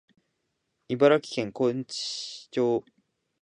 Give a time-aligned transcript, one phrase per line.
[0.89, 2.83] 茨城県河内町